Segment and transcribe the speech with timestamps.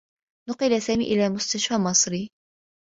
[0.49, 2.29] نُقِل سامي إلى مستشفى مصري.